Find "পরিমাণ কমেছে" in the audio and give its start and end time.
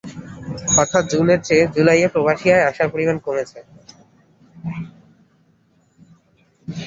2.93-3.59